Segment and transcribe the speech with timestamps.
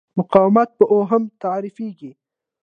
[0.17, 2.11] مقاومت په اوهم تعریفېږي.